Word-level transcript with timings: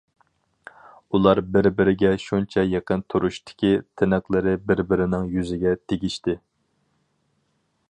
ئۇلار 1.17 1.41
بىر- 1.57 1.69
بىرىگە 1.81 2.13
شۇنچە 2.23 2.63
يېقىن 2.69 3.03
تۇرۇشتىكى، 3.15 3.71
تىنىقلىرى 4.01 4.57
بىر- 4.71 4.83
بىرىنىڭ 4.95 5.31
يۈزىگە 5.37 5.77
تېگىشتى. 5.85 6.39